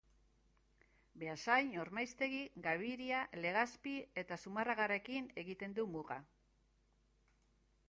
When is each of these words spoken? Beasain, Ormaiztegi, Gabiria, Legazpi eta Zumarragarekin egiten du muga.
Beasain, 1.23 1.67
Ormaiztegi, 1.83 2.39
Gabiria, 2.69 3.21
Legazpi 3.45 3.95
eta 4.23 4.41
Zumarragarekin 4.47 5.31
egiten 5.45 5.79
du 5.81 5.89
muga. 5.97 6.21